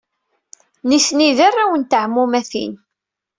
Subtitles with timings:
[0.87, 2.73] Nitni d arraw n teɛmumatin.